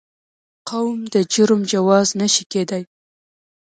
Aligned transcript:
قوم 0.69 0.99
د 1.13 1.15
جرم 1.33 1.61
جواز 1.71 2.07
نه 2.19 2.27
شي 2.33 2.43
کېدای. 2.53 2.83